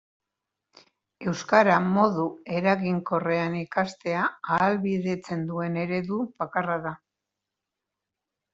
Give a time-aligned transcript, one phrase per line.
[1.31, 2.25] Euskara modu
[2.61, 4.25] eraginkorrean ikastea
[4.57, 6.99] ahalbidetzen duen eredu bakarra da.